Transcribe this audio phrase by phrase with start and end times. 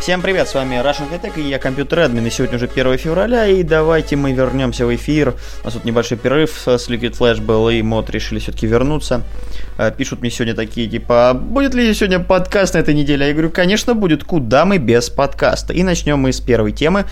[0.00, 2.96] Всем привет, с вами Russian High Tech и я компьютер админ, и сегодня уже 1
[2.96, 5.34] февраля, и давайте мы вернемся в эфир.
[5.62, 9.22] У нас тут небольшой перерыв с Liquid Flash был, и мод решили все-таки вернуться.
[9.76, 13.26] Э, Пишут мне сегодня такие, типа, «А будет ли сегодня подкаст на этой неделе?
[13.26, 15.74] Я говорю, конечно будет, куда мы без подкаста?
[15.74, 17.04] И начнем мы с первой темы.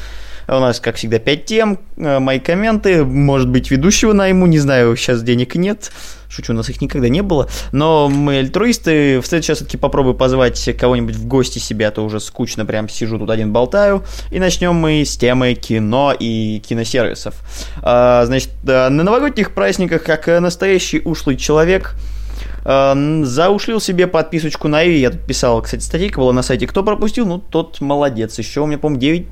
[0.48, 4.96] У нас, как всегда, 5 тем, э, мои комменты, может быть, ведущего найму, не знаю,
[4.96, 5.90] сейчас денег нет.
[6.28, 7.48] Шучу, у нас их никогда не было.
[7.72, 9.20] Но мы альтруисты.
[9.20, 12.88] В следующий раз все-таки попробую позвать кого-нибудь в гости себя, а то уже скучно прям
[12.88, 14.04] сижу тут один болтаю.
[14.30, 17.34] И начнем мы с темы кино и киносервисов.
[17.82, 21.94] А, значит, на новогодних праздниках, как настоящий ушлый человек,
[22.66, 24.98] заушлил себе подписочку на Иви.
[24.98, 26.66] Я тут писал, кстати, статейка была на сайте.
[26.66, 28.36] Кто пропустил, ну, тот молодец.
[28.38, 29.26] Еще у меня, по-моему, 9,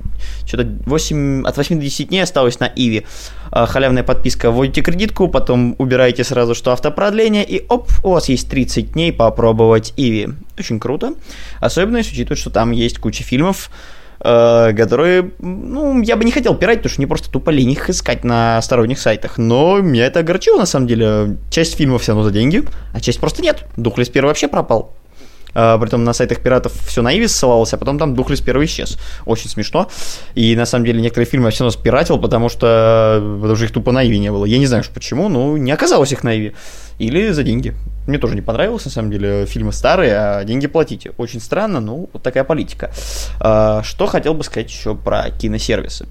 [0.47, 3.05] что-то 8, от 8 до 10 дней осталось на Иви.
[3.51, 4.53] Халявная подписка.
[4.53, 9.95] Вводите кредитку, потом убираете сразу, что автопродление, и оп, у вас есть 30 дней попробовать
[9.97, 10.29] Иви.
[10.57, 11.15] Очень круто.
[11.61, 16.55] Особенно если учитывать, что там есть куча фильмов, э, которые, ну, я бы не хотел
[16.55, 19.39] пирать, потому что не просто тупо лень их искать на сторонних сайтах.
[19.39, 21.37] Но меня это огорчило, на самом деле.
[21.51, 23.65] Часть фильмов все равно за деньги, а часть просто нет.
[23.77, 24.95] Духлес первый вообще пропал.
[25.55, 28.99] Uh, притом на сайтах пиратов все на Иви ссылалось, а потом там Духлес первый исчез.
[29.25, 29.89] Очень смешно.
[30.35, 33.71] И на самом деле некоторые фильмы я все равно спиратил, потому что, потому что их
[33.71, 34.47] тупо на Иви не было.
[34.47, 36.55] Я не знаю почему, но не оказалось их на Иви.
[36.99, 37.73] Или за деньги.
[38.07, 41.13] Мне тоже не понравилось, на самом деле, фильмы старые, а деньги платите.
[41.17, 42.91] Очень странно, но вот такая политика.
[43.41, 46.07] Uh, что хотел бы сказать еще про киносервисы.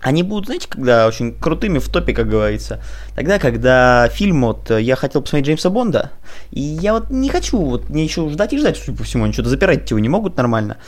[0.00, 2.82] Они будут, знаете, когда очень крутыми в топе, как говорится.
[3.14, 6.10] Тогда, когда фильм, вот, я хотел посмотреть Джеймса Бонда,
[6.50, 9.34] и я вот не хочу, вот, мне еще ждать и ждать, судя по всему, они
[9.34, 10.78] что-то запирать его не могут нормально.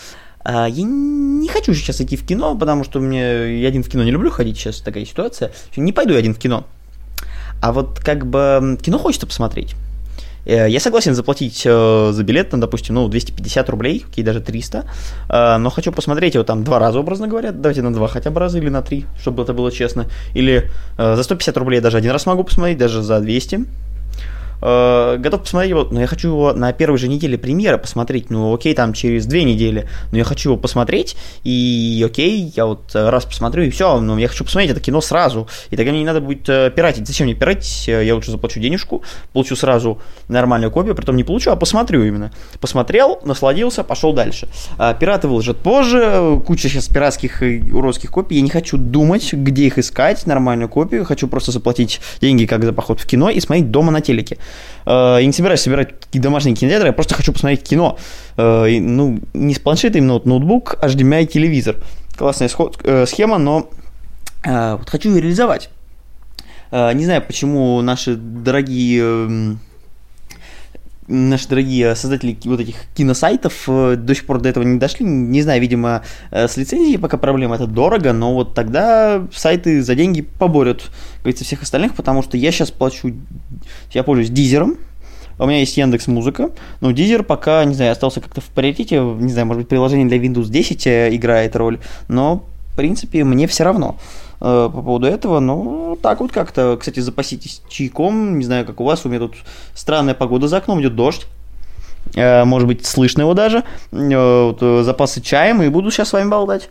[0.44, 4.02] А, я не хочу сейчас идти в кино, потому что мне, я один в кино
[4.02, 5.52] не люблю ходить, сейчас такая ситуация.
[5.76, 6.66] Не пойду я один в кино.
[7.60, 9.76] А вот как бы кино хочется посмотреть.
[10.44, 14.84] Я согласен заплатить э, за билет, там, допустим, ну, 250 рублей, окей, даже 300,
[15.28, 18.40] э, но хочу посмотреть его там два раза, образно говоря, давайте на два хотя бы
[18.40, 20.06] раза или на три, чтобы это было честно.
[20.34, 23.66] Или э, за 150 рублей даже один раз могу посмотреть, даже за 200.
[24.62, 28.54] Э, готов посмотреть его, но я хочу его на первой же неделе премьеры посмотреть, ну
[28.54, 33.24] окей, там через две недели, но я хочу его посмотреть, и окей, я вот раз
[33.24, 36.20] посмотрю, и все, но я хочу посмотреть это кино сразу, и тогда мне не надо
[36.20, 37.08] будет э, пиратить.
[37.08, 37.88] Зачем мне пиратить?
[37.88, 39.02] Я лучше заплачу денежку,
[39.32, 42.30] получу сразу нормальную копию, притом не получу, а посмотрю именно.
[42.60, 44.48] Посмотрел, насладился, пошел дальше.
[44.78, 49.66] А, пираты выложат позже, куча сейчас пиратских и уродских копий, я не хочу думать, где
[49.66, 53.70] их искать, нормальную копию, хочу просто заплатить деньги, как за поход в кино, и смотреть
[53.70, 54.38] дома на телеке.
[54.84, 57.98] Я не собираюсь собирать домашние кинотеатры, я просто хочу посмотреть кино.
[58.36, 61.76] Ну, не с планшета, именно вот ноутбук, HDMI телевизор.
[62.16, 62.48] Классная
[63.06, 63.70] схема, но
[64.44, 65.70] вот хочу ее реализовать.
[66.72, 69.58] Не знаю, почему наши дорогие
[71.08, 75.04] наши дорогие создатели вот этих киносайтов до сих пор до этого не дошли.
[75.04, 80.22] Не знаю, видимо, с лицензией пока проблема, это дорого, но вот тогда сайты за деньги
[80.22, 80.90] поборют,
[81.20, 83.12] говорится, всех остальных, потому что я сейчас плачу,
[83.92, 84.76] я пользуюсь Дизером,
[85.38, 89.32] у меня есть Яндекс Музыка, но Дизер пока, не знаю, остался как-то в приоритете, не
[89.32, 90.86] знаю, может быть, приложение для Windows 10
[91.16, 93.98] играет роль, но, в принципе, мне все равно
[94.42, 99.06] по поводу этого, ну, так вот как-то, кстати, запаситесь чайком, не знаю, как у вас,
[99.06, 99.36] у меня тут
[99.72, 101.28] странная погода за окном, идет дождь,
[102.16, 106.70] может быть, слышно его даже, вот, запасы чаем, и буду сейчас с вами болтать.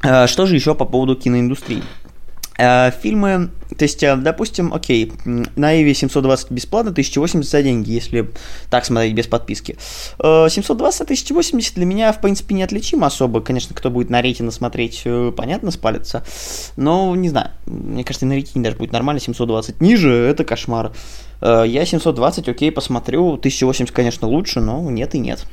[0.00, 1.82] Что же еще по поводу киноиндустрии?
[3.02, 8.30] Фильмы, то есть, допустим, окей, на Иви 720 бесплатно, 1080 за деньги, если
[8.68, 9.78] так смотреть без подписки.
[10.18, 13.40] 720 1080 для меня, в принципе, неотличимо особо.
[13.40, 15.06] Конечно, кто будет на рейтинге смотреть,
[15.36, 16.24] понятно, спалится.
[16.76, 20.92] Но, не знаю, мне кажется, на рейтинге даже будет нормально, 720 ниже, это кошмар.
[21.40, 25.46] Я 720, окей, посмотрю, 1080, конечно, лучше, но нет и нет.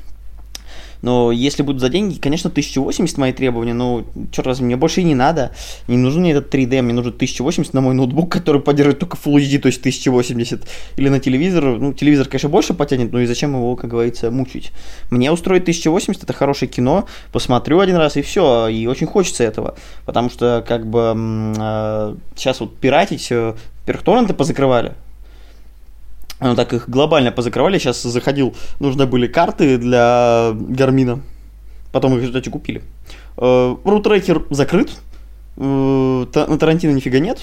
[1.02, 5.04] Но если будут за деньги, конечно, 1080 мои требования, но, черт возьми, мне больше и
[5.04, 5.52] не надо.
[5.88, 9.36] Не нужен мне этот 3D, мне нужен 1080 на мой ноутбук, который поддерживает только Full
[9.36, 10.68] HD, то есть 1080.
[10.98, 11.64] Или на телевизор.
[11.64, 14.72] Ну, телевизор, конечно, больше потянет, но и зачем его, как говорится, мучить.
[15.10, 19.76] Мне устроит 1080, это хорошее кино, посмотрю один раз и все, и очень хочется этого.
[20.06, 24.94] Потому что, как бы, э, сейчас вот пиратить, э, во-первых, торренты позакрывали,
[26.40, 27.80] ну, так их глобально позакрывали.
[27.80, 31.22] Сейчас заходил, нужны были карты для Гармина.
[31.92, 32.82] Потом их в результате купили.
[33.38, 34.92] Рутрекер закрыт.
[35.58, 37.40] э, на Тарантино нифига нет.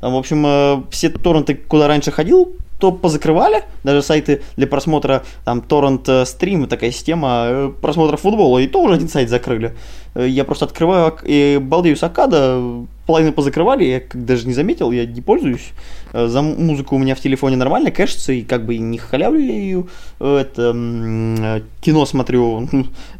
[0.00, 5.24] Там, в общем, э, все торренты, куда раньше ходил, то позакрывали, даже сайты для просмотра,
[5.44, 9.74] там, торрент стрим, такая система э, просмотра футбола, и то уже один сайт закрыли.
[10.14, 12.60] Э, я просто открываю и балдею с Акада,
[13.08, 15.72] половину позакрывали, я как даже не заметил, я не пользуюсь.
[16.12, 19.54] Э, за музыку у меня в телефоне нормально кэшится, и как бы не халявлю я
[19.54, 19.86] ее.
[20.20, 22.68] Это э, кино смотрю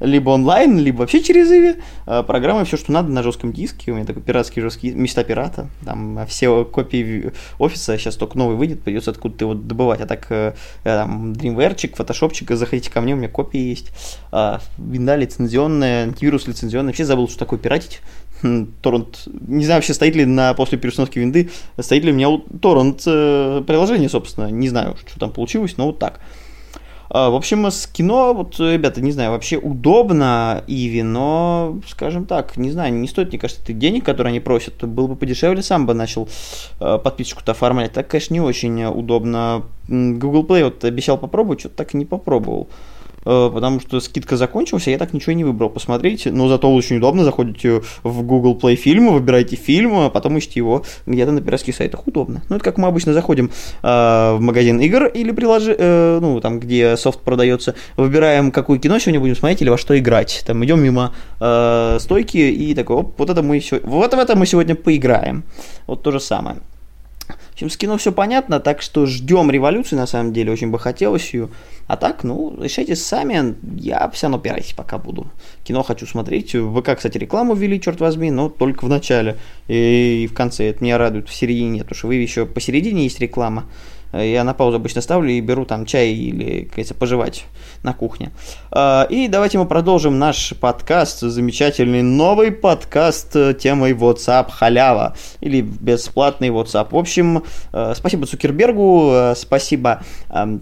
[0.00, 1.76] либо онлайн, либо вообще через Иви.
[2.05, 3.93] Программы, все, что надо на жестком диске.
[3.93, 5.70] У меня такой пиратский жесткий места пирата.
[5.87, 10.02] Там все копии офиса, сейчас только новый выйдет, придется откуда-то его добывать.
[10.02, 10.55] А так
[10.85, 13.90] там Dreamwear, фотошопчик, заходите ко мне, у меня копии есть.
[14.76, 16.88] Винда лицензионная, антивирус лицензионный.
[16.88, 18.02] Вообще забыл, что такое пиратить.
[18.82, 23.02] Торрент, не знаю вообще стоит ли на после переустановки винды, стоит ли у меня торрент
[23.06, 26.20] э, приложение, собственно, не знаю, что там получилось, но вот так.
[27.11, 32.56] А, в общем, с кино, вот, ребята, не знаю, вообще удобно Иви, но, скажем так,
[32.56, 35.87] не знаю, не стоит, мне кажется, ты денег, которые они просят, было бы подешевле, сам
[35.87, 36.29] бы начал
[36.81, 37.93] э, подписочку-то оформлять.
[37.93, 39.64] Так, конечно, не очень удобно.
[39.88, 42.69] Google Play вот обещал попробовать, что-то так и не попробовал.
[43.24, 45.70] Э, потому что скидка закончилась, а я так ничего не выбрал.
[45.70, 50.60] Посмотрите, но зато очень удобно, заходите в Google Play фильмы, выбираете фильм, а потом ищите
[50.60, 52.06] его где-то на пиратских сайтах.
[52.06, 52.42] Удобно.
[52.48, 53.50] Ну, это как мы обычно заходим
[53.82, 58.98] э, в магазин игр или приложи, э, ну, там, где софт продается, выбираем, какое кино
[58.98, 60.42] сегодня будем смотреть или во что играть.
[60.46, 64.46] Там идем мимо э, стойки и такой, оп, вот это мы, вот в это мы
[64.46, 65.44] сегодня поиграем.
[65.86, 66.58] Вот то же самое.
[67.58, 70.78] В общем, с кино все понятно, так что ждем революции, на самом деле, очень бы
[70.78, 71.49] хотелось ее.
[71.88, 75.26] А так, ну, решайте сами, я все равно пирайтесь пока буду.
[75.64, 76.55] Кино хочу смотреть.
[76.55, 79.38] В ВК, кстати, рекламу ввели, черт возьми, но только в начале.
[79.66, 80.70] И в конце.
[80.70, 83.64] Это меня радует, в середине нет, потому что вы еще посередине есть реклама.
[84.12, 87.44] Я на паузу обычно ставлю и беру там чай или, говорится, пожевать
[87.82, 88.31] на кухне.
[88.70, 95.60] А, и давайте мы продолжим наш подкаст, замечательный новый подкаст э, темой WhatsApp халява или
[95.60, 96.88] бесплатный WhatsApp.
[96.90, 100.02] В общем, э, спасибо Цукербергу, э, спасибо,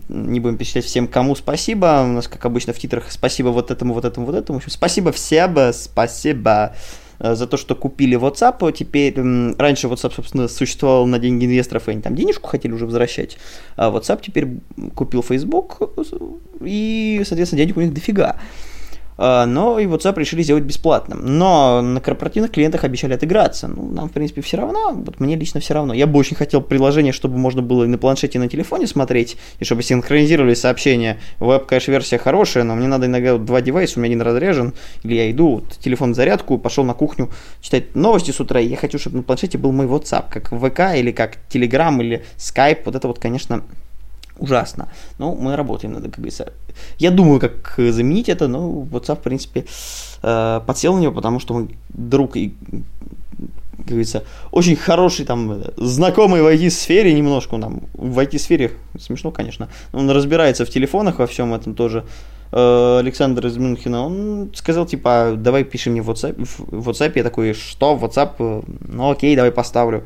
[0.09, 2.03] не будем перечислять всем, кому спасибо.
[2.05, 4.59] У нас, как обычно, в титрах спасибо вот этому, вот этому, вот этому.
[4.59, 6.75] В общем, спасибо всем, спасибо.
[7.19, 8.73] Э, за то, что купили WhatsApp.
[8.73, 9.15] Теперь,
[9.59, 13.39] раньше WhatsApp, собственно, существовал на деньги инвесторов, и они там денежку хотели уже возвращать.
[13.77, 14.49] А WhatsApp теперь
[14.95, 15.81] купил Facebook,
[16.61, 18.37] и, соответственно, денег у них дофига.
[19.19, 21.21] А, но и WhatsApp решили сделать бесплатным.
[21.25, 23.69] Но на корпоративных клиентах обещали отыграться.
[23.69, 24.93] Ну, нам, в принципе, все равно.
[24.93, 25.95] Вот мне лично все равно.
[25.95, 29.37] Я бы очень хотел приложение, чтобы можно было и на планшете, и на телефоне смотреть,
[29.59, 31.19] и чтобы синхронизировали сообщения.
[31.41, 35.15] Веб, конечно, версия хорошая, но мне надо иногда два девайса, у меня один разряжен, или
[35.15, 37.31] я иду, вот, телефон в зарядку, пошел на кухню
[37.61, 40.97] читать новости с утра, и я хочу, чтобы на планшете был мой WhatsApp, как ВК,
[40.97, 42.83] или как Telegram, или Skype.
[42.85, 43.63] Вот это вот, конечно,
[44.39, 44.89] ужасно.
[45.19, 46.53] Но мы работаем над, говорится.
[46.99, 49.67] Я думаю, как заменить это, но WhatsApp, в принципе,
[50.23, 52.55] э, подсел на него, потому что мой друг и
[53.77, 59.69] как говорится, очень хороший там знакомый в IT-сфере немножко, он там в IT-сфере, смешно, конечно,
[59.93, 62.05] он разбирается в телефонах во всем этом тоже,
[62.51, 67.23] э, Александр из Мюнхена, он сказал, типа, давай пиши мне в WhatsApp, в WhatsApp, я
[67.23, 70.05] такой, что, WhatsApp, ну окей, давай поставлю.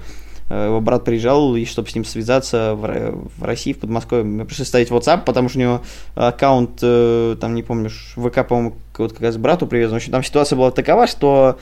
[0.50, 4.44] Э, его брат приезжал, и чтобы с ним связаться в, в России, в Подмосковье, мне
[4.44, 5.82] пришлось ставить WhatsApp, потому что у него
[6.17, 9.93] аккаунт, э, там, не помню, ВК, по-моему, как раз брату привезен.
[9.93, 11.58] В общем, там ситуация была такова, что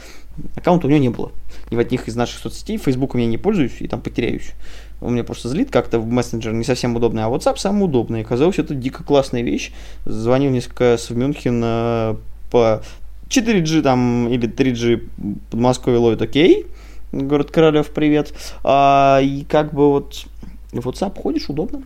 [0.56, 1.30] аккаунта у него не было.
[1.70, 4.52] Ни в одних из наших соцсетей, Фейсбуком я не пользуюсь и там потеряюсь.
[5.00, 8.22] Он меня просто злит как-то в мессенджер, не совсем удобный, а WhatsApp самый удобный.
[8.22, 9.72] Оказалось, это дико классная вещь.
[10.06, 12.16] Звонил несколько раз в Мюнхен э,
[12.50, 12.82] по
[13.28, 15.08] 4G там или 3G
[15.50, 16.66] Подмосковье ловит окей.
[17.10, 18.34] Город Королев, привет.
[18.62, 20.26] А, и как бы вот
[20.72, 21.82] в WhatsApp ходишь, удобно.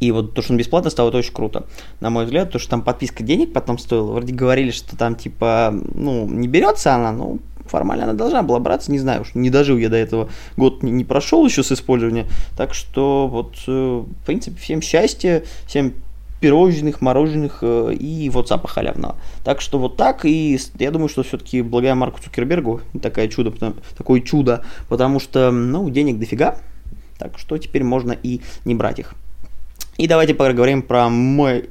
[0.00, 1.66] И вот то, что он бесплатно стал, это очень круто.
[2.00, 4.10] На мой взгляд, то, что там подписка денег потом стоила.
[4.10, 8.90] Вроде говорили, что там типа, ну, не берется она, но формально она должна была браться,
[8.90, 12.74] не знаю, уж не дожил я до этого, год не, прошел еще с использования, так
[12.74, 15.94] что вот, э, в принципе, всем счастья, всем
[16.42, 19.16] пирожных, мороженых э, и WhatsApp халявного.
[19.44, 23.52] Так что вот так, и я думаю, что все-таки благодаря Марку Цукербергу такое чудо,
[23.96, 26.58] такое чудо, потому что, ну, денег дофига,
[27.18, 29.14] так что теперь можно и не брать их.
[29.98, 31.70] И давайте поговорим про мой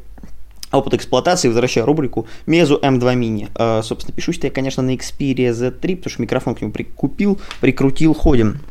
[0.71, 3.49] опыт эксплуатации, возвращаю рубрику Meizu M2 Mini.
[3.55, 8.13] Э, собственно, пишусь я, конечно, на Xperia Z3, потому что микрофон к нему прикупил, прикрутил,
[8.13, 8.61] ходим.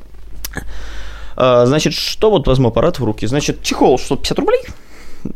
[1.36, 3.26] Э, значит, что вот возьму аппарат в руки?
[3.26, 4.60] Значит, чехол 650 рублей,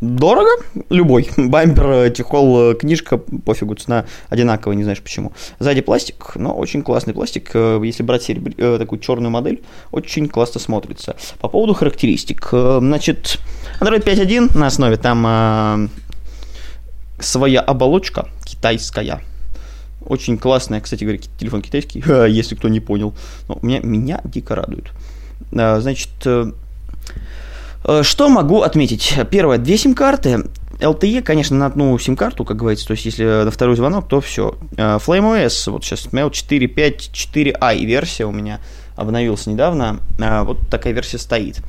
[0.01, 0.51] дорого,
[0.91, 1.29] любой.
[1.37, 5.33] Бампер, чехол, книжка, пофигу, цена одинаковая, не знаешь почему.
[5.59, 7.51] Сзади пластик, но очень классный пластик.
[7.55, 8.53] Э, если брать серебр...
[8.57, 11.17] Э, такую черную модель, очень классно смотрится.
[11.41, 12.49] По поводу характеристик.
[12.53, 13.39] Э, значит,
[13.81, 15.89] Android 5.1 на основе там э,
[17.19, 19.21] своя оболочка китайская.
[20.05, 23.15] Очень классная, кстати говоря, телефон китайский, если кто не понял.
[23.49, 24.91] Но меня, меня дико радует.
[25.51, 26.53] Значит, э, э,
[28.03, 29.15] что могу отметить?
[29.31, 30.45] Первое, две сим-карты.
[30.79, 34.57] LTE, конечно, на одну сим-карту, как говорится, то есть если на второй звонок, то все.
[34.77, 38.61] FlameOS, вот сейчас смотрел 4.5, 4i версия у меня
[38.97, 41.63] обновился недавно, вот такая версия стоит.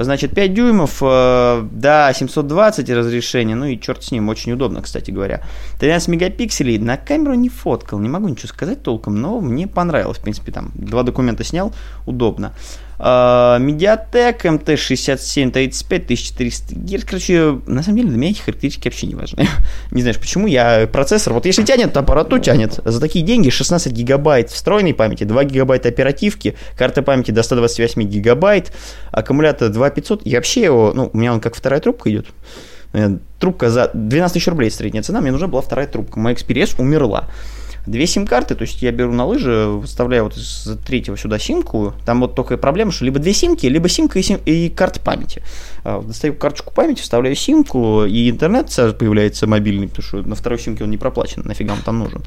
[0.00, 5.10] Значит, 5 дюймов, э, да, 720 разрешение, ну и черт с ним, очень удобно, кстати
[5.10, 5.42] говоря.
[5.80, 10.22] 13 мегапикселей, на камеру не фоткал, не могу ничего сказать толком, но мне понравилось, в
[10.22, 11.74] принципе, там, два документа снял,
[12.06, 12.54] удобно.
[13.00, 17.04] А, Mediatek MT67 35 1400 Гц.
[17.04, 19.46] Короче, на самом деле для меня эти характеристики вообще не важны.
[19.92, 22.80] не знаешь почему, я процессор, вот если тянет, аппарату тянет.
[22.84, 28.72] За такие деньги 16 гигабайт встроенной памяти, 2 гигабайта оперативки, карта памяти до 128 гигабайт,
[29.12, 30.26] аккумулятор 2500.
[30.26, 32.26] И вообще его, ну, у меня он как вторая трубка идет.
[32.94, 36.18] Э, трубка за 12 тысяч рублей средняя цена, мне нужна была вторая трубка.
[36.18, 37.28] Моя Express умерла
[37.90, 42.20] две сим-карты, то есть я беру на лыжи, вставляю вот из третьего сюда симку, там
[42.20, 45.42] вот только проблема, что либо две симки, либо симка и, сим, и карта памяти.
[45.84, 50.58] А, достаю карточку памяти, вставляю симку, и интернет сразу появляется мобильный, потому что на второй
[50.58, 52.22] симке он не проплачен, нафига он там нужен.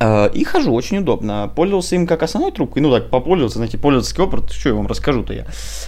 [0.00, 1.50] А, и хожу, очень удобно.
[1.54, 5.32] Пользовался им как основной трубкой, ну так, попользовался, знаете, пользовательский опыт, что я вам расскажу-то
[5.32, 5.46] я.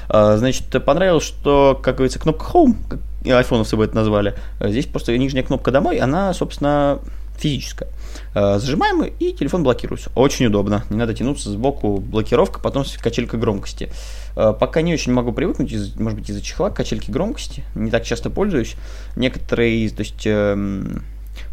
[0.09, 5.17] А, значит, понравилось, что, как говорится, кнопка Home, как айфоновцы бы это назвали, здесь просто
[5.17, 7.01] нижняя кнопка домой, она, собственно,
[7.37, 7.89] физическая.
[8.35, 10.11] Э, зажимаем и телефон блокируется.
[10.15, 10.85] Очень удобно.
[10.91, 13.91] Не надо тянуться сбоку блокировка, потом качелька громкости.
[14.37, 17.65] Э, пока не очень могу привыкнуть, из, может быть, из-за чехла качельки громкости.
[17.75, 18.77] Не так часто пользуюсь.
[19.17, 20.27] Некоторые, то есть...
[20.27, 21.05] Эм,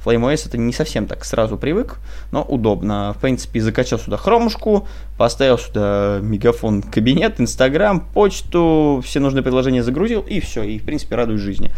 [0.05, 1.97] FlameOS это не совсем так сразу привык,
[2.31, 3.13] но удобно.
[3.17, 10.21] В принципе, закачал сюда хромушку, поставил сюда мегафон кабинет, Инстаграм, почту, все нужные приложения загрузил,
[10.21, 11.71] и все, и в принципе радуюсь жизни.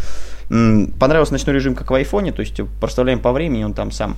[1.00, 4.16] Понравился ночной режим, как в айфоне, то есть проставляем по времени, он там сам э,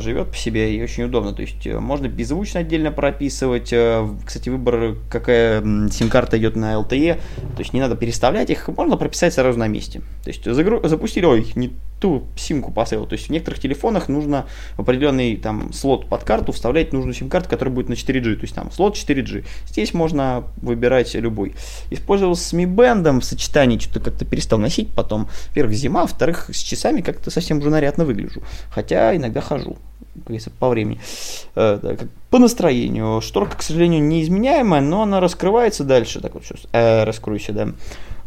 [0.00, 1.32] живет по себе и очень удобно.
[1.32, 3.72] То есть э, можно беззвучно отдельно прописывать.
[3.72, 8.96] Э, кстати, выбор, какая сим-карта идет на LTE, то есть не надо переставлять их, можно
[8.96, 10.00] прописать сразу на месте.
[10.22, 10.86] То есть загру...
[10.86, 13.06] запустили, ой, не ту симку поставил.
[13.06, 14.46] То есть в некоторых телефонах нужно
[14.76, 18.36] в определенный там слот под карту вставлять нужную сим-карту, которая будет на 4G.
[18.36, 19.44] То есть там слот 4G.
[19.68, 21.54] Здесь можно выбирать любой.
[21.90, 25.28] Использовал с Mi Band в сочетании, что-то как-то перестал носить потом.
[25.48, 28.42] Во-первых, зима, во-вторых, с часами как-то совсем уже нарядно выгляжу.
[28.70, 29.69] Хотя иногда хожу
[30.14, 31.00] говорится, по времени,
[31.54, 31.96] э,
[32.30, 33.20] по настроению.
[33.20, 36.20] Шторка, к сожалению, неизменяемая, но она раскрывается дальше.
[36.20, 37.68] Так вот, сейчас э, раскройся, да.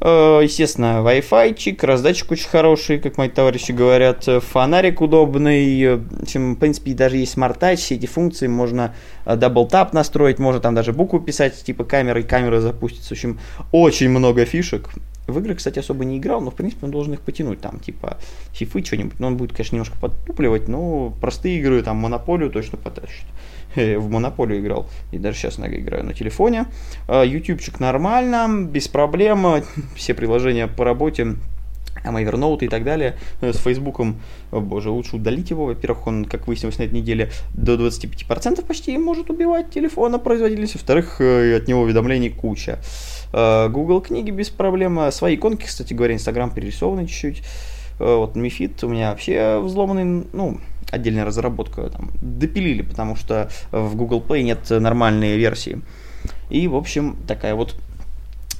[0.01, 6.59] Э, естественно, Wi-Fi, раздатчик очень хороший, как мои товарищи говорят, фонарик удобный, в общем, в
[6.59, 8.93] принципе, даже есть Touch, все эти функции можно
[9.25, 13.39] Tap настроить, можно там даже букву писать, типа камеры, камера запустится, в общем,
[13.71, 14.89] очень много фишек.
[15.27, 18.17] В игры, кстати, особо не играл, но, в принципе, он должен их потянуть, там, типа,
[18.51, 23.25] фифы, что-нибудь, но он будет, конечно, немножко подтупливать, но простые игры, там, Монополию точно потащит.
[23.75, 26.65] в Монополию играл, и даже сейчас много играю на телефоне.
[27.07, 29.63] А, ютубчик нормально, без проблем,
[29.95, 31.35] все приложения по работе,
[32.03, 34.19] там Evernote и так далее, э, с Фейсбуком,
[34.51, 39.29] боже, лучше удалить его, во-первых, он, как выяснилось на этой неделе, до 25% почти может
[39.29, 42.79] убивать телефона производительности, во-вторых, э, от него уведомлений куча.
[43.33, 47.43] А, Google книги без проблем, свои иконки, кстати говоря, Instagram перерисованы чуть-чуть,
[47.99, 50.59] э, вот Мифит у меня вообще взломанный, ну,
[50.91, 55.81] отдельная разработка там допилили, потому что в Google Play нет нормальной версии.
[56.49, 57.92] И, в общем, такая вот э,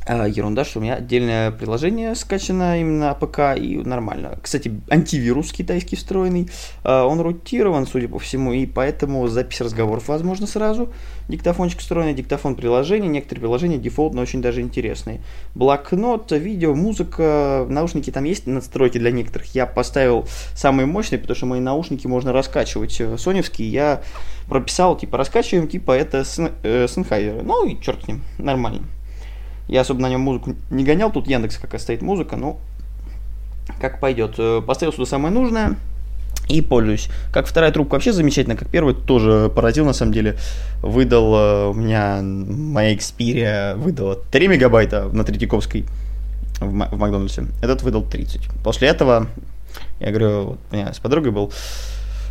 [0.07, 4.38] ерунда, что у меня отдельное приложение скачано именно ПК и нормально.
[4.41, 6.50] Кстати, антивирус китайский встроенный,
[6.83, 10.91] э, он рутирован, судя по всему, и поэтому запись разговоров возможно сразу.
[11.29, 15.22] Диктофончик встроенный, диктофон приложения, некоторые приложения дефолтно очень даже интересные.
[15.55, 19.55] Блокнот, видео, музыка, наушники там есть настройки для некоторых.
[19.55, 23.00] Я поставил самые мощные, потому что мои наушники можно раскачивать.
[23.00, 24.01] Э, соневские я
[24.48, 27.41] прописал, типа, раскачиваем, типа, это Sennheiser.
[27.43, 28.83] Ну и черт с ним, нормально.
[29.74, 32.60] Я особо на нем музыку не гонял, тут Яндекс какая стоит музыка, ну,
[33.82, 34.36] как пойдет.
[34.38, 35.77] Э, поставил сюда самое нужное
[36.48, 37.10] и пользуюсь.
[37.32, 40.38] Как вторая трубка вообще замечательно, как первая тоже поразил на самом деле.
[40.84, 45.86] Выдал э, у меня, моя Xperia выдала 3 мегабайта на Третьяковской
[46.60, 47.48] в, в Макдональдсе.
[47.63, 48.42] Этот выдал 30.
[48.63, 49.25] После этого,
[50.00, 51.51] я говорю, вот у меня с подругой был,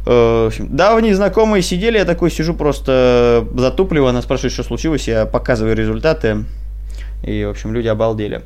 [0.06, 5.74] э, давние знакомые сидели, я такой сижу просто затупливаю, она спрашивает, что случилось, я показываю
[5.74, 6.44] результаты,
[7.22, 8.42] и, в общем, люди обалдели.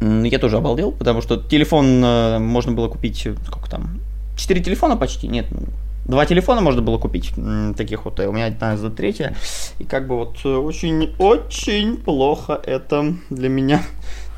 [0.00, 4.00] Я тоже обалдел, потому что телефон э, можно было купить, сколько там,
[4.36, 5.60] четыре телефона почти, нет, ну,
[6.04, 7.32] два телефона можно было купить,
[7.76, 9.34] таких вот, у меня одна за третья,
[9.78, 13.82] и как бы вот очень-очень плохо это для меня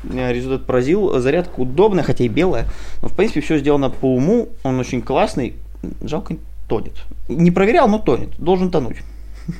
[0.03, 1.19] результат поразил.
[1.19, 2.67] Зарядка удобная, хотя и белая,
[3.01, 5.55] но в принципе все сделано по уму, он очень классный,
[6.01, 6.37] жалко,
[6.67, 6.93] тонет.
[7.27, 8.29] Не проверял, но тонет.
[8.37, 8.97] Должен тонуть.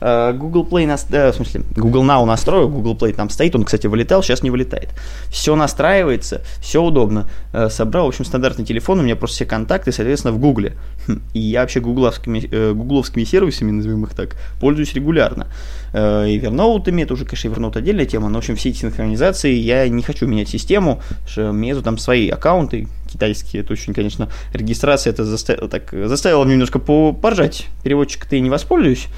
[0.00, 3.64] Э, Google Play, нас, э, в смысле, Google Now настроил, Google Play там стоит, он,
[3.64, 4.90] кстати, вылетал, сейчас не вылетает.
[5.30, 7.28] Все настраивается, все удобно.
[7.52, 10.76] Э, собрал, в общем, стандартный телефон, у меня просто все контакты, соответственно, в Гугле.
[11.06, 15.48] Хм, и я вообще гугловскими, гугловскими сервисами, назовем их так, пользуюсь регулярно.
[15.92, 19.88] И Evernote, это уже, конечно, Evernote отдельная тема, но, в общем, все эти синхронизации, я
[19.88, 25.24] не хочу менять систему, что мне там свои аккаунты, китайские, это очень, конечно, регистрация это
[25.24, 27.66] заставило, так, заставило меня немножко поржать.
[27.82, 29.08] Переводчик-то я не воспользуюсь,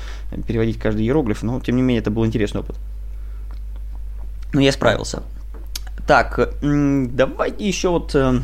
[0.47, 2.77] переводить каждый иероглиф, но, тем не менее, это был интересный опыт.
[4.53, 5.23] Но я справился.
[6.07, 8.41] Так, давайте еще вот э,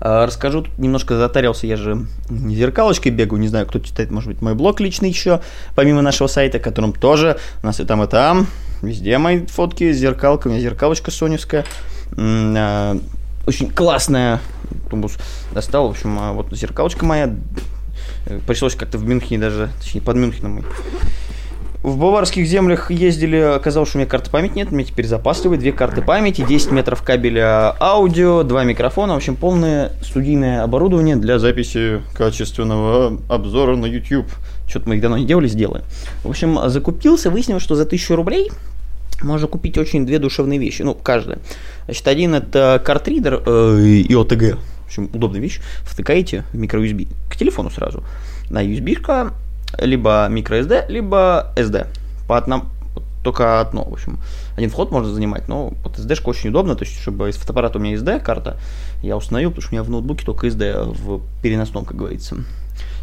[0.00, 4.42] э, расскажу, тут немножко затарился, я же зеркалочкой бегаю, не знаю, кто читает, может быть,
[4.42, 5.40] мой блог личный еще,
[5.76, 8.48] помимо нашего сайта, которым тоже у нас и там, и там,
[8.82, 11.64] везде мои фотки, зеркалка, у меня зеркалочка соневская,
[12.16, 12.98] э,
[13.46, 14.40] очень классная,
[14.90, 15.16] тумбус
[15.52, 17.34] достал, в общем, а вот зеркалочка моя,
[18.46, 20.64] пришлось как-то в Мюнхене даже, точнее, под Мюнхеном
[21.82, 25.58] в баварских землях ездили, оказалось, что у меня карты памяти нет, у меня теперь запасливые,
[25.58, 31.38] две карты памяти, 10 метров кабеля аудио, два микрофона, в общем, полное студийное оборудование для
[31.38, 34.26] записи качественного обзора на YouTube.
[34.68, 35.84] Что-то мы их давно не делали, сделаем.
[36.22, 38.50] В общем, закупился, выяснилось, что за 1000 рублей
[39.22, 41.38] можно купить очень две душевные вещи, ну, каждая.
[41.84, 47.36] Значит, один это картридер э, и OTG, в общем, удобная вещь, втыкаете в микро-USB к
[47.36, 48.02] телефону сразу.
[48.48, 49.32] На USB-шка,
[49.78, 51.86] либо microSD, либо SD.
[52.26, 52.64] По одному,
[53.22, 54.18] только одно, в общем.
[54.56, 57.80] Один вход можно занимать, но вот SD-шка очень удобно, то есть, чтобы из фотоаппарата у
[57.80, 58.56] меня SD карта,
[59.02, 62.36] я установил, потому что у меня в ноутбуке только SD в переносном, как говорится.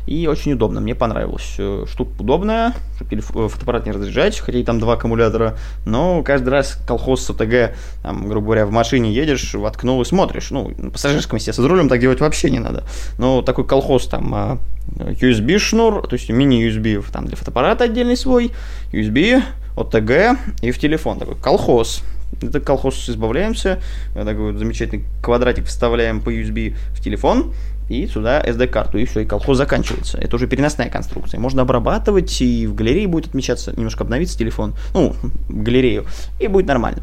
[0.07, 1.55] И очень удобно, мне понравилось.
[1.57, 6.49] Э, штука удобная, чтобы э, фотоаппарат не разряжать, хотя и там два аккумулятора, но каждый
[6.49, 10.49] раз колхоз с ОТГ, там, грубо говоря, в машине едешь, воткнул и смотришь.
[10.49, 12.85] Ну, на пассажирском, естественно, за рулем так делать вообще не надо.
[13.17, 14.57] Но такой колхоз там а,
[14.95, 18.53] USB шнур, то есть мини-USB там для фотоаппарата отдельный свой,
[18.93, 19.43] USB,
[19.75, 22.01] ОТГ и в телефон такой колхоз.
[22.41, 23.81] Это колхоз избавляемся,
[24.13, 27.53] такой замечательный квадратик вставляем по USB в телефон,
[27.89, 30.17] и сюда SD-карту, и все, и колхоз заканчивается.
[30.17, 31.39] Это уже переносная конструкция.
[31.39, 35.15] Можно обрабатывать, и в галерее будет отмечаться, немножко обновится телефон, ну,
[35.49, 36.05] галерею,
[36.39, 37.01] и будет нормально.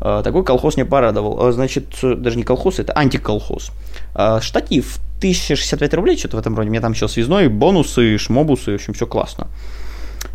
[0.00, 1.46] А, такой колхоз не порадовал.
[1.46, 3.72] А, значит, даже не колхоз, это антиколхоз.
[4.14, 6.68] А, штатив 1065 рублей, что-то в этом роде.
[6.68, 9.48] У меня там еще связной, бонусы, шмобусы, в общем, все классно.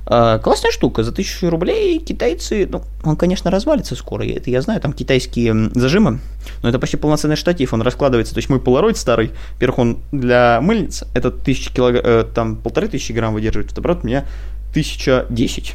[0.05, 4.81] А, классная штука, за 1000 рублей китайцы, ну, он, конечно, развалится скоро, это я знаю,
[4.81, 6.19] там китайские зажимы,
[6.61, 10.59] но это почти полноценный штатив, он раскладывается, то есть мой полароид старый, во-первых, он для
[10.61, 14.25] мыльниц, это 1000 килограмм, э, там полторы тысячи грамм выдерживает, фотоаппарат у меня
[14.71, 15.73] 1010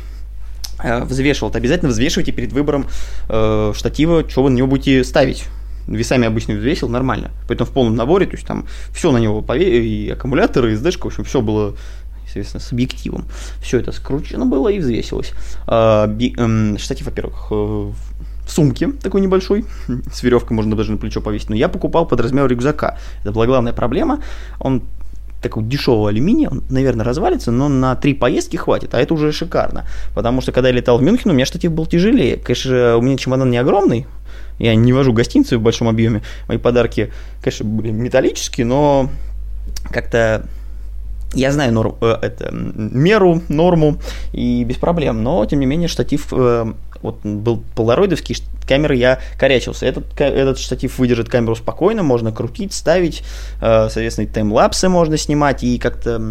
[0.82, 2.86] э, взвешивал, обязательно взвешивайте перед выбором
[3.30, 5.44] э, штатива, что вы на него будете ставить
[5.86, 7.30] весами обычно взвесил нормально.
[7.46, 9.86] Поэтому в полном наборе, то есть там все на него пове...
[9.86, 11.76] и аккумуляторы, и SD, в общем, все было
[12.28, 13.24] соответственно, с объективом.
[13.60, 15.32] Все это скручено было и взвесилось.
[15.66, 19.64] А, эм, штатив, во-первых, э, в сумке такой небольшой,
[20.12, 22.98] с веревкой можно даже на плечо повесить, но я покупал под размер рюкзака.
[23.22, 24.22] Это была главная проблема.
[24.60, 24.82] Он
[25.42, 29.86] такой дешевого алюминия, он, наверное, развалится, но на три поездки хватит, а это уже шикарно.
[30.14, 32.36] Потому что, когда я летал в Мюнхен, у меня штатив был тяжелее.
[32.36, 34.06] Конечно, у меня чемодан не огромный,
[34.58, 36.22] я не вожу гостиницы в большом объеме.
[36.48, 39.10] Мои подарки, конечно, были металлические, но
[39.90, 40.46] как-то
[41.34, 43.98] я знаю норм, э, это, меру, норму
[44.32, 49.86] и без проблем, но тем не менее штатив э, вот был полароидовский, камеры я корячился.
[49.86, 53.22] Этот, этот штатив выдержит камеру спокойно, можно крутить, ставить,
[53.60, 56.22] э, соответственно, и таймлапсы можно снимать, и как-то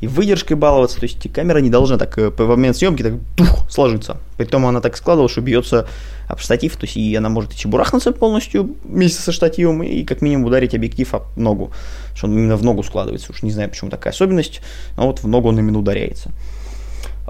[0.00, 0.98] и выдержкой баловаться.
[0.98, 4.16] То есть камера не должна так э, по момент съемки так тух, сложиться.
[4.36, 5.86] Притом она так складывалась, что бьется
[6.26, 10.22] об штатив, то есть и она может и чебурахнуться полностью вместе со штативом, и как
[10.22, 11.72] минимум ударить объектив об ногу,
[12.14, 13.32] что он именно в ногу складывается.
[13.32, 14.60] Уж не знаю, почему такая особенность,
[14.96, 16.30] но вот в ногу он именно ударяется.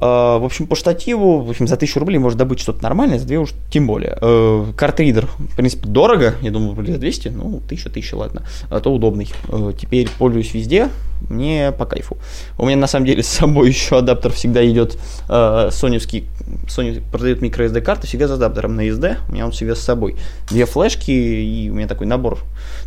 [0.01, 3.27] А, в общем, по штативу, в общем, за 1000 рублей можно добыть что-то нормальное, за
[3.27, 4.17] 2 уж тем более.
[4.21, 8.81] А, картридер, в принципе, дорого, я думаю, рублей за 200, ну, 1000, 1000, ладно, а
[8.81, 9.29] то удобный.
[9.77, 10.89] Теперь пользуюсь везде,
[11.29, 12.17] мне по кайфу.
[12.59, 16.27] У меня, на самом деле, с собой еще адаптер всегда идет соневский,
[16.69, 20.17] Sony продает microSD карты всегда с адаптером на SD, у меня он всегда с собой.
[20.49, 22.39] Две флешки, и у меня такой набор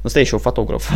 [0.03, 0.93] настоящего фотографа.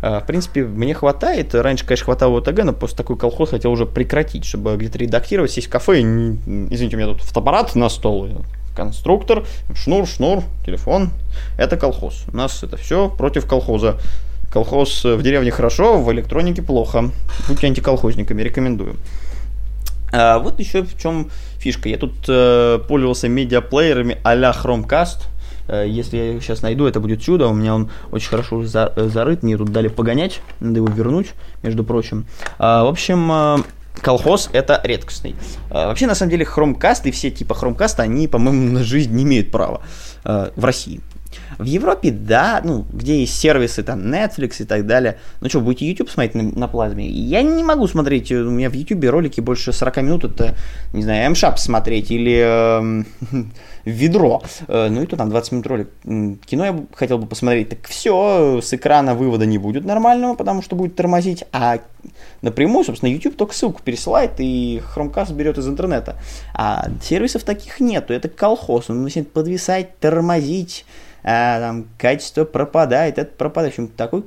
[0.00, 1.54] А, в принципе, мне хватает.
[1.54, 5.50] Раньше, конечно, хватало ОТГ, но после такой колхоз хотел уже прекратить, чтобы где-то редактировать.
[5.50, 8.28] Сесть в кафе, извините, у меня тут фотоаппарат на стол,
[8.76, 11.10] конструктор, шнур, шнур, телефон.
[11.56, 12.24] Это колхоз.
[12.32, 13.98] У нас это все против колхоза.
[14.52, 17.10] Колхоз в деревне хорошо, в электронике плохо.
[17.48, 18.96] Будьте антиколхозниками, рекомендую.
[20.12, 21.88] А вот еще в чем фишка.
[21.88, 25.26] Я тут э, пользовался медиаплеерами а-ля Chromecast.
[25.68, 27.48] Э, если я его сейчас найду, это будет чудо.
[27.48, 29.42] У меня он очень хорошо за, э, зарыт.
[29.42, 30.40] Мне тут дали погонять.
[30.60, 31.28] Надо его вернуть,
[31.62, 32.26] между прочим.
[32.58, 33.58] А, в общем, э,
[34.00, 35.36] колхоз это редкостный.
[35.70, 39.24] А, вообще, на самом деле, хромкаст и все типа хромкаста, они, по-моему, на жизнь не
[39.24, 39.82] имеют права
[40.24, 41.00] а, в России.
[41.58, 45.18] В Европе, да, ну, где есть сервисы, там, Netflix и так далее.
[45.40, 47.08] Ну что, будете YouTube смотреть на, на плазме?
[47.08, 50.56] Я не могу смотреть, у меня в YouTube ролики больше 40 минут, это,
[50.92, 53.04] не знаю, M-Shop смотреть или э,
[53.84, 54.42] ведро.
[54.66, 55.90] Э, ну и то там 20 минут ролик.
[56.46, 57.70] Кино я хотел бы посмотреть.
[57.70, 61.78] Так все, с экрана вывода не будет нормального, потому что будет тормозить, а
[62.42, 66.16] напрямую, собственно, YouTube только ссылку пересылает и Chromecast берет из интернета.
[66.54, 70.84] А сервисов таких нету, это колхоз, он начинает подвисать, тормозить,
[71.24, 73.74] а, там качество пропадает, это пропадает.
[73.74, 74.24] В общем, такой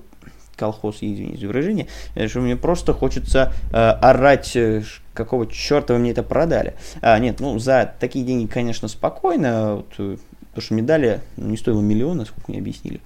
[0.61, 1.87] колхоз, извините за выражение,
[2.27, 4.83] что мне просто хочется э, орать, э,
[5.13, 6.75] какого черта вы мне это продали.
[7.01, 10.17] А, нет, ну, за такие деньги, конечно, спокойно, вот, э,
[10.49, 13.01] потому что мне дали, ну, не стоило миллиона, сколько мне объяснили.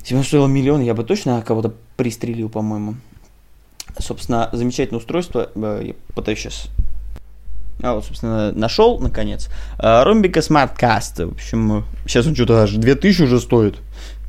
[0.00, 2.96] Если бы стоило миллион, я бы точно кого-то пристрелил, по-моему.
[3.98, 6.68] Собственно, замечательное устройство, э, я пытаюсь сейчас
[7.82, 9.48] а вот, собственно, нашел, наконец.
[9.78, 11.26] Ромбика SmartCast.
[11.26, 13.76] В общем, сейчас он что-то аж 2000 уже стоит.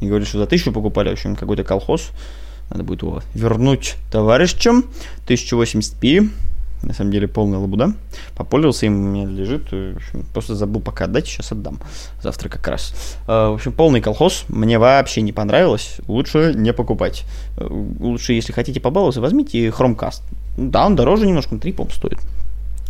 [0.01, 2.09] И говорит, что за 1000 покупали, в общем, какой-то колхоз.
[2.69, 4.85] Надо будет его вернуть товарищам.
[5.27, 6.29] 1080p.
[6.85, 7.93] На самом деле полная лабуда.
[8.35, 9.71] Попользовался им, у меня лежит.
[9.71, 11.79] В общем, просто забыл пока отдать, сейчас отдам.
[12.21, 12.93] Завтра как раз.
[13.27, 14.45] В общем, полный колхоз.
[14.47, 15.97] Мне вообще не понравилось.
[16.07, 17.25] Лучше не покупать.
[17.57, 20.21] Лучше, если хотите побаловаться, возьмите Chromecast.
[20.57, 22.19] Да, он дороже немножко, 3, по стоит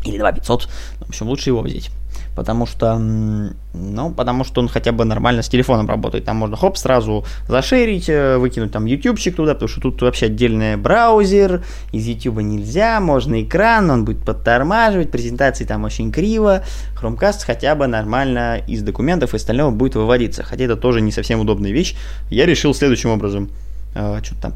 [0.06, 0.64] или 2 500.
[1.00, 1.90] В общем, лучше его взять.
[2.36, 6.26] Потому что, ну, потому что он хотя бы нормально с телефоном работает.
[6.26, 10.76] Там можно, хоп, сразу зашерить, э, выкинуть там ютубчик туда, потому что тут вообще отдельный
[10.76, 16.64] браузер, из ютуба нельзя, можно экран, он будет подтормаживать, презентации там очень криво.
[17.02, 20.44] Chromecast хотя бы нормально из документов и остального будет выводиться.
[20.44, 21.96] Хотя это тоже не совсем удобная вещь.
[22.30, 23.50] Я решил следующим образом.
[23.96, 24.54] Э, что-то там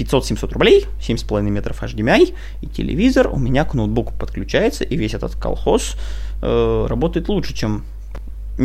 [0.00, 5.34] 500-700 рублей, 7,5 метров HDMI и телевизор у меня к ноутбуку подключается, и весь этот
[5.34, 5.96] колхоз
[6.42, 7.84] э, работает лучше, чем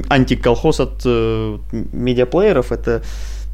[0.10, 2.72] антиколхоз от э, медиаплееров.
[2.72, 3.04] Это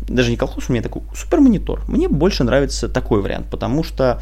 [0.08, 1.82] даже не колхоз, у меня такой супер монитор.
[1.88, 4.22] Мне больше нравится такой вариант, потому что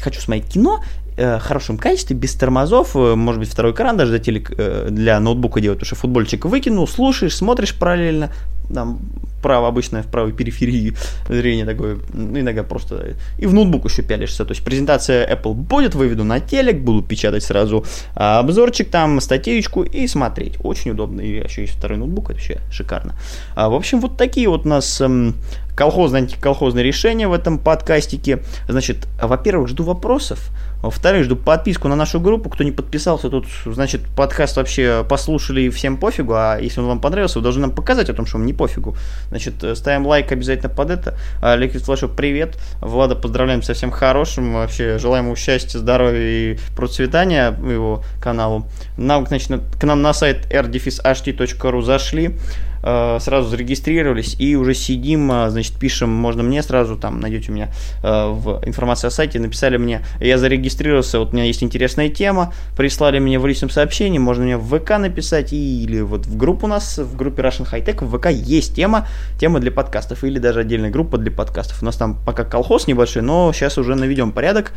[0.00, 0.82] хочу смотреть кино
[1.16, 5.20] э, хорошем качестве, без тормозов, э, может быть, второй экран даже для, телек, э, для
[5.20, 8.30] ноутбука делать, потому что футбольчик выкинул, слушаешь, смотришь параллельно,
[8.72, 9.00] там
[9.42, 10.94] право обычное в правой периферии
[11.28, 16.24] зрения такое, иногда просто и в ноутбук еще пялишься, то есть презентация Apple будет, выведу
[16.24, 21.74] на телек, буду печатать сразу обзорчик там, статейку и смотреть, очень удобно, и еще есть
[21.74, 23.14] второй ноутбук, это вообще шикарно.
[23.54, 25.34] А, в общем, вот такие вот у нас эм,
[25.78, 28.42] колхозные, антиколхозные решения в этом подкастике.
[28.68, 30.50] Значит, во-первых, жду вопросов.
[30.82, 32.50] Во-вторых, жду подписку на нашу группу.
[32.50, 36.34] Кто не подписался, тут, значит, подкаст вообще послушали и всем пофигу.
[36.34, 38.96] А если он вам понравился, вы должны нам показать о том, что вам не пофигу.
[39.30, 41.16] Значит, э, ставим лайк обязательно под это.
[41.40, 42.58] А, Liquid Flash, привет.
[42.80, 44.52] Влада, поздравляем со всем хорошим.
[44.52, 48.66] Вообще, желаем ему счастья, здоровья и процветания его каналу.
[48.98, 52.36] Нам, значит, к нам на сайт rdefishht.ru зашли.
[52.82, 57.70] Э, сразу зарегистрировались и уже сидим, э, значит, пишем, можно мне сразу, там, найдете меня
[58.02, 62.52] э, в информации о сайте, написали мне, я зарегистрировался, вот у меня есть интересная тема,
[62.76, 66.68] прислали мне в личном сообщении, можно мне в ВК написать или вот в группу у
[66.68, 69.08] нас, в группе Russian High Tech, в ВК есть тема,
[69.40, 71.82] тема для подкастов или даже отдельная группа для подкастов.
[71.82, 74.72] У нас там пока колхоз небольшой, но сейчас уже наведем порядок.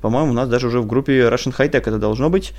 [0.00, 2.52] По-моему, у нас даже уже в группе Russian High Tech это должно быть.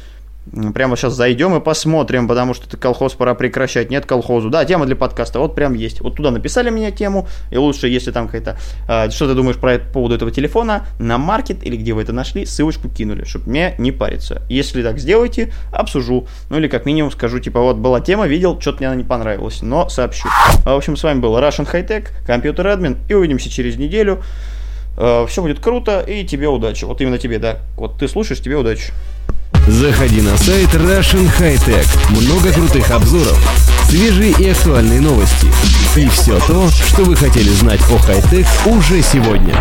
[0.74, 3.90] Прямо сейчас зайдем и посмотрим, потому что это колхоз пора прекращать.
[3.90, 4.50] Нет колхозу.
[4.50, 5.40] Да, тема для подкаста.
[5.40, 6.02] Вот прям есть.
[6.02, 7.28] Вот туда написали мне тему.
[7.50, 8.58] И лучше, если там какая-то...
[8.88, 10.86] Э, что ты думаешь про по поводу этого телефона?
[11.00, 14.44] На маркет или где вы это нашли, ссылочку кинули, чтобы мне не париться.
[14.48, 16.28] Если так сделаете, обсужу.
[16.50, 19.64] Ну или как минимум скажу, типа, вот была тема, видел, что-то мне она не понравилась.
[19.64, 20.30] Но сообщу.
[20.64, 22.98] В общем, с вами был Russian High Tech, компьютер админ.
[23.10, 24.22] И увидимся через неделю.
[24.98, 26.86] Э, все будет круто и тебе удачи.
[26.86, 27.60] Вот именно тебе, да.
[27.78, 28.94] Вот ты слушаешь, тебе удачи.
[29.68, 31.88] Заходи на сайт Russian High Tech.
[32.10, 33.38] Много крутых обзоров,
[33.90, 35.48] свежие и актуальные новости.
[35.96, 39.56] И все то, что вы хотели знать о хай-тек уже сегодня.